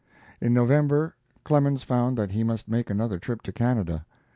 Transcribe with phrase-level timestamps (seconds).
[0.41, 1.13] In November,
[1.43, 4.03] Clemens found that he must make another trip to Canada.